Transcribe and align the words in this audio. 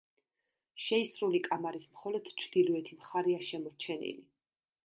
შეისრული 0.85 1.41
კამარის 1.49 1.85
მხოლოდ 1.97 2.31
ჩრდილოეთი 2.45 2.99
მხარეა 3.03 3.47
შემორჩენილი. 3.53 4.21